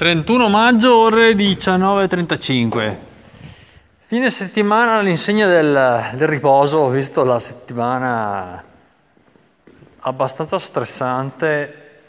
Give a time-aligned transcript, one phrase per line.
[0.00, 2.96] 31 maggio, ore 19.35.
[3.98, 8.64] Fine settimana all'insegna del, del riposo, ho visto la settimana
[9.98, 12.00] abbastanza stressante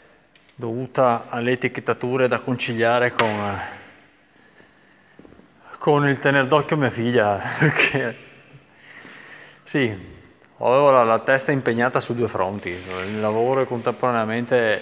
[0.54, 3.60] dovuta alle etichettature da conciliare con,
[5.76, 8.16] con il tenere d'occhio mia figlia, perché
[9.64, 9.94] sì,
[10.56, 14.80] avevo la, la testa impegnata su due fronti, il lavoro e contemporaneamente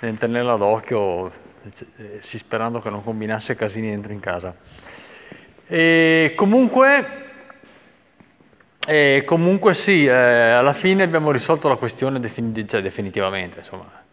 [0.00, 1.46] nel tenerla d'occhio
[1.96, 4.54] eh, sì, sperando che non combinasse casini dentro in casa.
[5.66, 7.26] E comunque,
[8.86, 13.58] e comunque sì, eh, alla fine abbiamo risolto la questione defin- cioè definitivamente.
[13.58, 14.06] Insomma.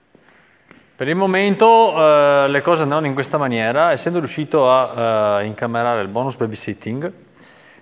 [0.96, 6.02] Per il momento eh, le cose andavano in questa maniera, essendo riuscito a uh, incamerare
[6.02, 7.12] il bonus babysitting,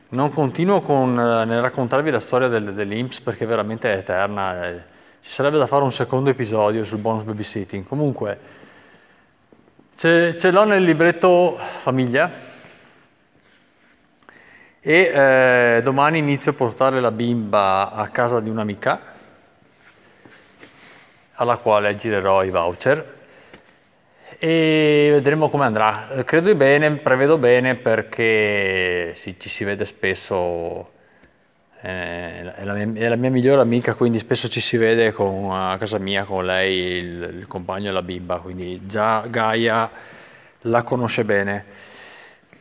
[0.10, 4.82] non continuo con, uh, nel raccontarvi la storia del, dell'Inps perché veramente è eterna, eh,
[5.22, 7.86] ci sarebbe da fare un secondo episodio sul bonus babysitting.
[7.86, 8.40] Comunque,
[9.96, 12.32] Ce, ce l'ho nel libretto famiglia
[14.80, 19.00] e eh, domani inizio a portare la bimba a casa di un'amica
[21.36, 23.22] alla quale girerò i voucher
[24.40, 26.24] e vedremo come andrà.
[26.26, 30.92] Credo bene, prevedo bene perché sì, ci si vede spesso
[31.84, 35.78] è la, mia, è la, mia, migliore amica, quindi spesso ci si vede con, a
[35.78, 39.92] casa mia con lei, il, il compagno e la bimba, quindi già Gaia
[40.62, 41.66] la conosce bene.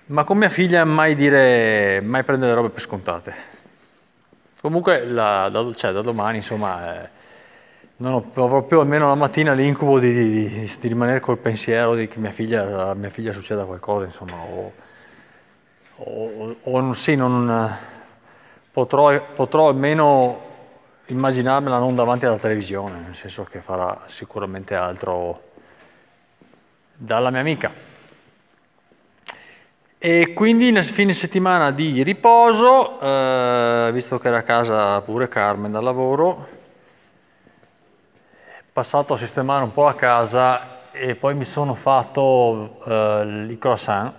[0.07, 3.35] Ma con mia figlia mai dire, mai prendere le robe per scontate.
[4.61, 7.09] Comunque la, da, cioè, da, domani insomma eh,
[7.99, 11.95] non ho, avrò più almeno la mattina l'incubo di, di, di, di, rimanere col pensiero
[11.95, 14.73] di che mia figlia, a mia figlia succeda qualcosa, insomma, o,
[15.95, 17.91] o, o sì, non
[18.73, 20.51] potrò, potrò almeno
[21.07, 25.51] immaginarmela non davanti alla televisione, nel senso che farà sicuramente altro
[26.95, 27.73] dalla mia amica.
[29.99, 35.71] E quindi nel fine settimana di riposo, eh, visto che era a casa pure Carmen
[35.71, 36.49] dal lavoro,
[38.73, 44.15] passato a sistemare un po' la casa e poi mi sono fatto eh, i croissant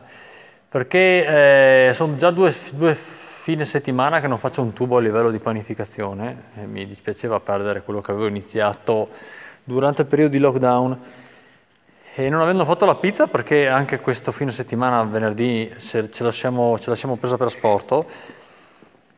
[0.69, 2.97] perché eh, sono già due, due
[3.43, 7.81] fine settimana che non faccio un tubo a livello di panificazione, e mi dispiaceva perdere
[7.81, 9.09] quello che avevo iniziato
[9.65, 10.99] durante il periodo di lockdown.
[12.15, 16.79] E non avendo fatto la pizza, perché anche questo fine settimana, venerdì, ce la siamo,
[16.79, 18.05] ce la siamo presa per asporto,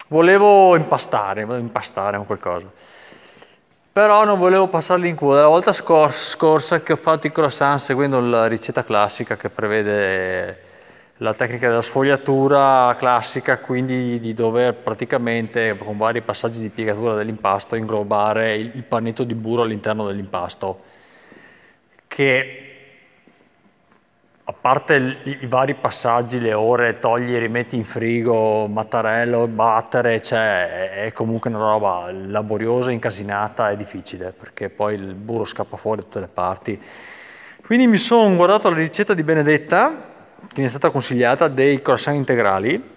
[0.08, 2.72] volevo impastare, impastare un qualcosa.
[3.92, 5.36] Però non volevo passarli in culo.
[5.36, 10.74] La volta scorsa che ho fatto i croissant seguendo la ricetta classica che prevede
[11.20, 17.76] la tecnica della sfogliatura classica, quindi di dover praticamente con vari passaggi di piegatura dell'impasto
[17.76, 20.82] inglobare il, panetto di burro all'interno dell'impasto,
[22.08, 22.60] che
[24.48, 31.12] a parte i vari passaggi, le ore, togli, rimetti in frigo, mattarello, battere, cioè è
[31.14, 36.20] comunque una roba laboriosa, incasinata e difficile, perché poi il burro scappa fuori da tutte
[36.20, 36.80] le parti.
[37.66, 40.14] Quindi mi sono guardato la ricetta di Benedetta,
[40.54, 42.92] che è stata consigliata dei croissant integrali,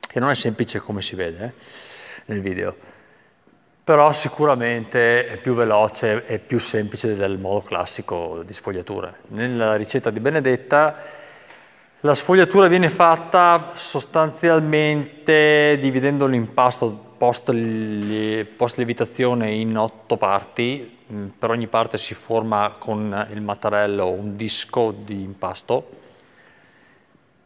[0.00, 1.52] che non è semplice come si vede eh,
[2.26, 2.76] nel video,
[3.84, 9.14] però sicuramente è più veloce e più semplice del modo classico di sfogliatura.
[9.28, 10.96] Nella ricetta di Benedetta
[12.00, 17.52] la sfogliatura viene fatta sostanzialmente dividendo l'impasto post,
[18.56, 24.34] post lievitazione in otto parti, Mm, per ogni parte si forma con il mattarello un
[24.34, 25.88] disco di impasto,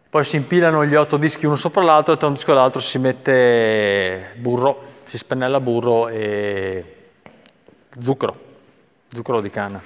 [0.09, 2.81] poi si impilano gli otto dischi uno sopra l'altro e tra un disco e l'altro
[2.81, 6.97] si mette burro, si spennella burro e
[7.99, 8.35] zucchero,
[9.09, 9.83] zucchero di canna.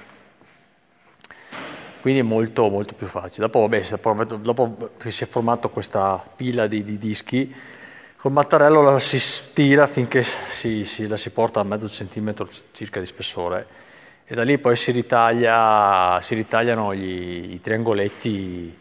[1.99, 3.47] Quindi è molto, molto più facile.
[3.47, 7.53] Dopo, vabbè, dopo che si è formata questa pila di, di dischi,
[8.17, 12.99] Col mattarello la si stira finché si, si, la si porta a mezzo centimetro circa
[12.99, 13.67] di spessore
[14.25, 18.79] e da lì poi si, ritaglia, si ritagliano gli, i triangoletti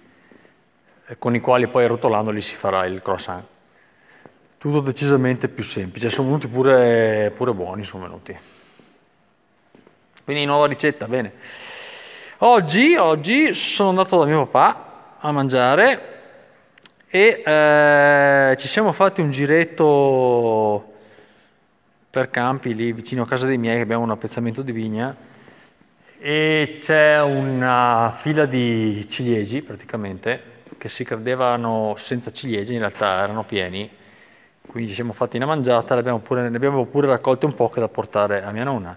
[1.19, 3.45] con i quali poi rotolandoli si farà il croissant.
[4.57, 8.35] Tutto decisamente più semplice, sono venuti pure, pure buoni, sono venuti.
[10.25, 11.35] Quindi nuova ricetta, bene.
[12.39, 16.14] Oggi, oggi sono andato da mio papà a mangiare
[17.15, 20.95] e eh, ci siamo fatti un giretto
[22.11, 25.15] per campi lì vicino a casa dei miei che abbiamo un appezzamento di vigna.
[26.19, 33.45] E c'è una fila di ciliegi praticamente che si credevano senza ciliegie in realtà erano
[33.45, 33.89] pieni.
[34.67, 38.43] Quindi ci siamo fatti una mangiata ne abbiamo pure raccolte un po' che da portare
[38.43, 38.97] a mia nonna.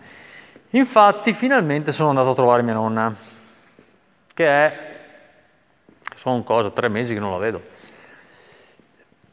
[0.72, 3.16] Infatti finalmente sono andato a trovare mia nonna
[4.34, 4.96] che è,
[6.16, 7.86] sono cosa, tre mesi che non la vedo.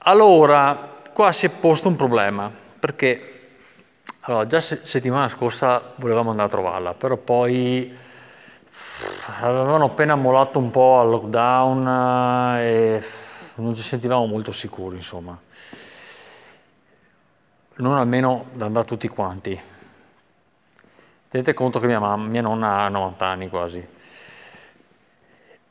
[0.07, 3.31] Allora, qua si è posto un problema, perché
[4.21, 7.91] allora, già se, settimana scorsa volevamo andare a trovarla, però poi
[9.41, 13.03] avevano appena mollato un po' al lockdown e
[13.57, 15.39] non ci sentivamo molto sicuri, insomma.
[17.77, 19.59] Non almeno da andare tutti quanti.
[21.29, 23.89] Tenete conto che mia, mamma, mia nonna ha 90 anni quasi.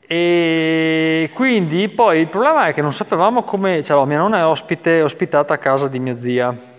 [0.06, 5.02] E quindi poi il problema è che non sapevamo come, cioè, mia nonna è ospite,
[5.02, 6.72] ospitata a casa di mia zia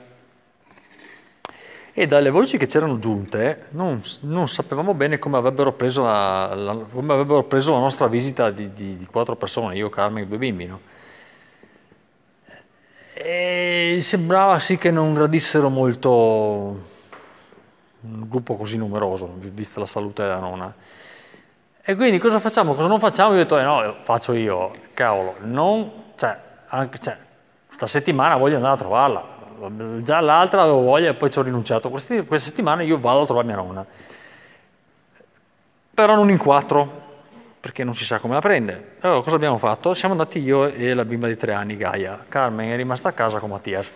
[1.98, 6.76] e dalle voci che c'erano giunte non, non sapevamo bene come avrebbero, preso la, la,
[6.76, 10.38] come avrebbero preso la nostra visita di, di, di, quattro persone, io, Carmen e due
[10.38, 10.66] bimbi.
[10.66, 10.82] No?
[13.14, 16.92] E sembrava sì che non gradissero molto
[18.02, 20.76] un gruppo così numeroso, vista la salute della nonna.
[21.88, 22.74] E quindi cosa facciamo?
[22.74, 23.34] Cosa non facciamo?
[23.34, 26.36] Io ho detto, eh no, faccio io, cavolo, non, cioè,
[26.70, 27.16] anche, cioè,
[27.68, 29.24] questa settimana voglio andare a trovarla,
[30.02, 31.92] già l'altra avevo voglia e poi ci ho rinunciato.
[31.92, 33.86] Queste, questa settimana io vado a trovare mia nonna,
[35.94, 37.04] però non in quattro,
[37.60, 38.96] perché non si sa come la prende.
[39.02, 39.94] Allora cosa abbiamo fatto?
[39.94, 42.26] Siamo andati io e la bimba di tre anni, Gaia.
[42.28, 43.92] Carmen è rimasta a casa con Mattias.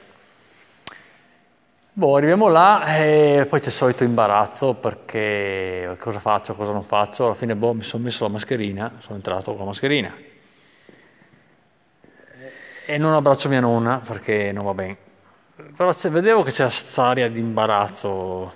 [1.99, 7.25] Boh, arriviamo là e poi c'è il solito imbarazzo perché cosa faccio, cosa non faccio.
[7.25, 10.15] Alla fine boh, mi sono messo la mascherina, sono entrato con la mascherina.
[12.85, 14.97] E non abbraccio mia nonna perché non va bene
[15.75, 18.55] però vedevo che c'era questa aria di imbarazzo.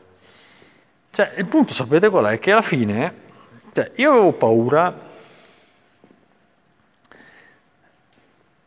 [1.11, 2.39] Cioè, il punto sapete qual è?
[2.39, 3.13] Che alla fine,
[3.73, 5.01] cioè, io avevo paura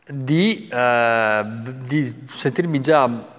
[0.05, 1.45] di, eh,
[1.83, 3.35] di sentirmi già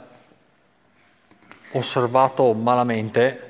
[1.73, 3.47] osservato malamente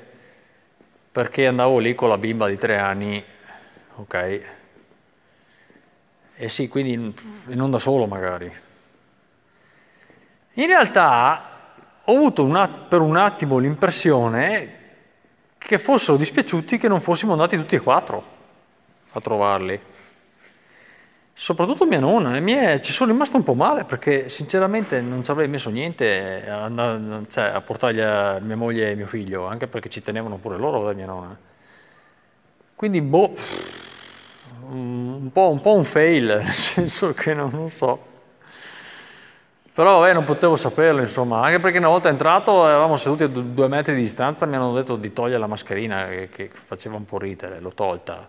[1.11, 3.23] perché andavo lì con la bimba di tre anni,
[3.95, 4.41] ok?
[6.35, 7.13] E sì, quindi
[7.47, 8.51] non da solo magari.
[10.53, 11.57] In realtà
[12.03, 14.77] ho avuto un per un attimo l'impressione
[15.57, 18.37] che fossero dispiaciuti che non fossimo andati tutti e quattro
[19.11, 19.79] a trovarli.
[21.41, 25.31] Soprattutto mia nonna, e mie, ci sono rimasto un po' male perché sinceramente non ci
[25.31, 29.67] avrei messo niente a, a, cioè, a portargli a mia moglie e mio figlio, anche
[29.67, 31.37] perché ci tenevano pure loro da mia nonna.
[32.75, 33.33] Quindi, boh,
[34.71, 38.05] un po', un, po un fail, nel senso che non, non so.
[39.71, 43.67] Però vabbè, non potevo saperlo, insomma, anche perché una volta entrato eravamo seduti a due
[43.69, 47.17] metri di distanza, mi hanno detto di togliere la mascherina, che, che faceva un po'
[47.17, 48.27] ridere, l'ho tolta.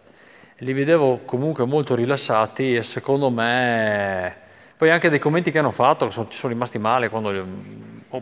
[0.62, 4.48] Li vedevo comunque molto rilassati e secondo me...
[4.76, 7.30] Poi anche dei commenti che hanno fatto, sono, ci sono rimasti male quando...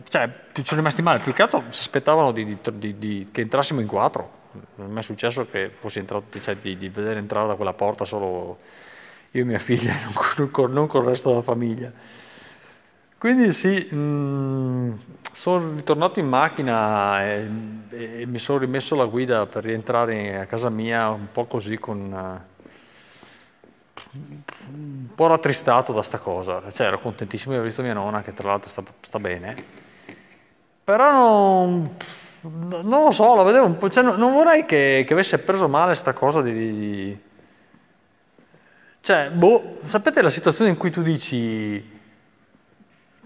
[0.07, 3.81] Cioè, ci sono rimasti male, più che altro si aspettavano di, di, di, che entrassimo
[3.81, 4.37] in quattro.
[4.75, 8.57] Non mi è successo che fossi entrato, cioè, di, vedere entrare da quella porta solo
[9.31, 9.93] io e mia figlia,
[10.37, 11.91] non con, non con il resto della famiglia.
[13.19, 14.93] Quindi sì, mm,
[15.33, 17.49] sono ritornato in macchina e,
[17.89, 22.13] e, mi sono rimesso la guida per rientrare a casa mia un po' così con...
[22.13, 22.57] Uh,
[24.13, 28.31] un po' rattristato da sta cosa, cioè ero contentissimo di aver visto mia nonna che
[28.31, 29.63] tra l'altro sta, sta bene,
[30.81, 31.95] però non,
[32.41, 35.67] non, lo so, la vedevo un po', cioè, non, non vorrei che, che, avesse preso
[35.67, 37.19] male sta cosa di, di...
[39.01, 41.98] Cioè, boh, sapete la situazione in cui tu dici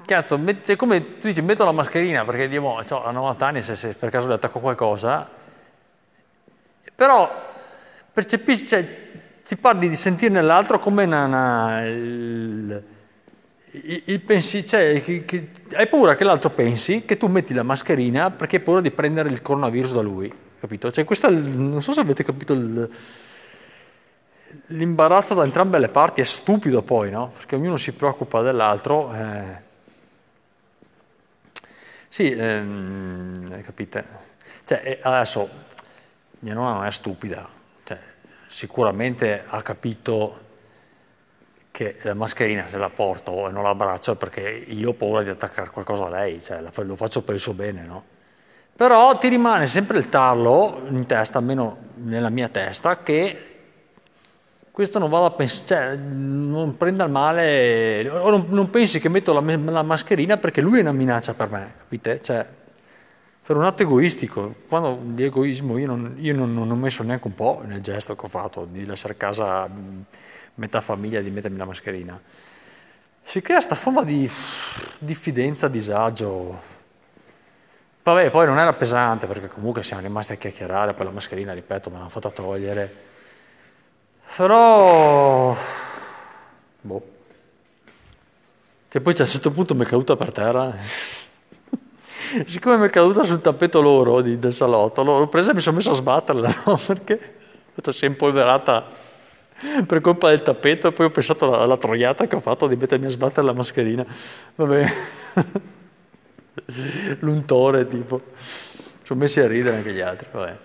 [0.05, 3.75] Cazzo, è come tu dici, metto la mascherina perché Dio, cioè, a 90 anni se,
[3.75, 5.29] se, per caso le attacco qualcosa,
[6.93, 7.51] però
[8.11, 9.11] percepisci, cioè,
[9.45, 12.83] ti parli di sentire nell'altro come una, una, il,
[13.71, 17.63] il, il pensi, cioè, che, che, hai paura che l'altro pensi che tu metti la
[17.63, 20.91] mascherina perché hai paura di prendere il coronavirus da lui, capito?
[20.91, 22.89] Cioè, questo non so se avete capito il,
[24.67, 27.31] l'imbarazzo da entrambe le parti, è stupido poi, no?
[27.35, 29.13] Perché ognuno si preoccupa dell'altro.
[29.13, 29.71] Eh,
[32.13, 34.05] sì, ehm, capite?
[34.65, 35.49] Cioè, eh, adesso
[36.41, 37.49] mia nonna non è stupida,
[37.83, 37.97] cioè,
[38.45, 40.41] sicuramente ha capito
[41.71, 45.29] che la mascherina se la porto e non la abbraccio perché io ho paura di
[45.31, 48.03] attaccare qualcosa a lei, cioè, lo faccio per il suo bene, no?
[48.75, 53.52] Però ti rimane sempre il tarlo in testa, almeno nella mia testa, che
[54.73, 59.31] questo non vada a pensare, cioè, non prenda male, o non, non pensi che metto
[59.31, 62.19] la, la, mascherina perché lui è una minaccia per me, capite?
[62.19, 62.43] Cioè,
[63.45, 67.27] per un atto egoistico, quando di egoismo io, non, io non, non, ho messo neanche
[67.27, 69.69] un po' nel gesto che ho fatto di lasciare a casa
[70.55, 72.19] metà famiglia e di mettermi la mascherina.
[73.21, 74.27] Si crea questa forma di
[74.97, 76.59] diffidenza, disagio.
[78.01, 81.91] Vabbè, poi non era pesante perché comunque siamo rimasti a chiacchierare, poi la mascherina, ripeto,
[81.91, 83.11] me l'hanno fatta togliere
[84.35, 85.55] Però...
[86.81, 87.01] Boh.
[88.87, 90.75] Cioè poi a un certo punto mi è caduta per terra.
[92.45, 95.77] Siccome mi è caduta sul tappeto loro di, del salotto, l'ho presa e mi sono
[95.77, 96.79] messo a sbatterla, no?
[96.83, 97.35] Perché
[97.89, 99.01] si è impolverata
[99.85, 103.05] per colpa del tappeto poi ho pensato alla, alla troiata che ho fatto di mettermi
[103.05, 104.05] a sbattere la mascherina.
[104.55, 104.93] Vabbè.
[107.19, 108.21] L'untore tipo.
[109.03, 110.57] Sono messi a ridere anche gli altri, vabbè.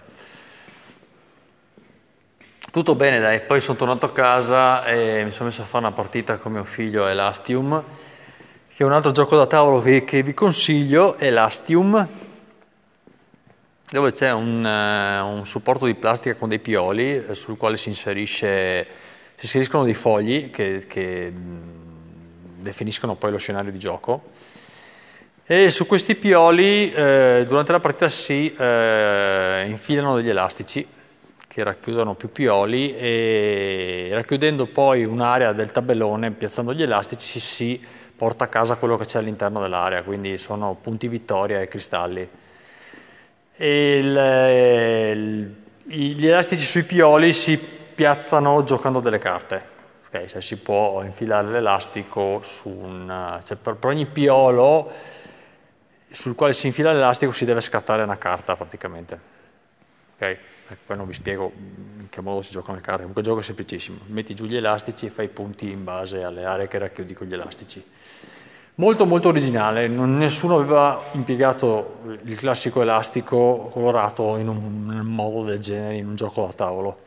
[2.71, 3.41] Tutto bene, dai.
[3.41, 6.65] Poi sono tornato a casa e mi sono messo a fare una partita con mio
[6.65, 7.83] figlio Elastium,
[8.69, 12.07] che è un altro gioco da tavolo che, che vi consiglio, Elastium,
[13.91, 17.89] dove c'è un, uh, un, supporto di plastica con dei pioli eh, sul quale si,
[17.89, 18.87] inserisce,
[19.35, 24.33] si inseriscono dei fogli che, che mh, definiscono poi lo scenario di gioco.
[25.47, 30.87] E su questi pioli eh, durante la partita si eh, infilano degli elastici
[31.49, 38.45] che racchiudono più pioli e racchiudendo poi un'area del tabellone, piazzando gli elastici, si porta
[38.45, 42.29] a casa quello che c'è all'interno dell'area, quindi sono punti vittoria e cristalli.
[43.57, 45.55] E il,
[45.87, 49.77] il, gli elastici sui pioli si piazzano giocando delle carte.
[50.09, 53.41] Okay, cioè si può infilare l'elastico su un...
[53.43, 54.91] Cioè per, per ogni piolo
[56.11, 59.38] sul quale si infila l'elastico si deve scattare una carta praticamente.
[60.21, 60.37] Okay?
[60.85, 63.45] Poi non vi spiego in che modo si giocano le carte, comunque il gioco è
[63.45, 67.15] semplicissimo, metti giù gli elastici e fai i punti in base alle aree che racchiudi
[67.15, 67.83] con gli elastici.
[68.75, 75.07] Molto molto originale, non, nessuno aveva impiegato il classico elastico colorato in un, in un
[75.07, 76.99] modo del genere in un gioco da tavolo.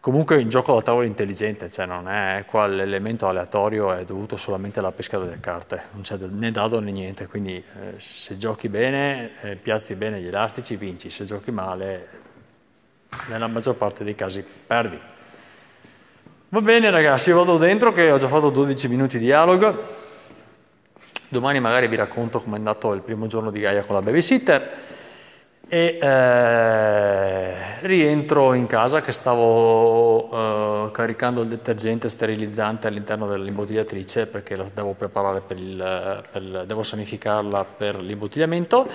[0.00, 4.38] Comunque è un gioco da tavolo intelligente, cioè non è qua l'elemento aleatorio è dovuto
[4.38, 8.70] solamente alla pesca delle carte, non c'è né dado né niente, quindi eh, se giochi
[8.70, 12.08] bene, eh, piazzi bene gli elastici, vinci, se giochi male,
[13.28, 14.98] nella maggior parte dei casi perdi.
[16.48, 19.84] Va bene ragazzi, vado dentro che ho già fatto 12 minuti di dialogo,
[21.28, 24.98] domani magari vi racconto com'è andato il primo giorno di Gaia con la babysitter
[25.72, 30.28] e eh, rientro in casa che stavo
[30.88, 36.82] eh, caricando il detergente sterilizzante all'interno dell'imbottigliatrice perché lo devo preparare per il, per, devo
[36.82, 38.88] sanificarla per l'imbottigliamento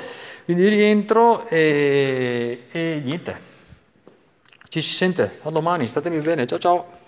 [0.44, 3.55] quindi rientro e, e niente
[4.76, 5.40] ci si sente?
[5.44, 6.46] A domani statemi bene.
[6.46, 7.04] Ciao ciao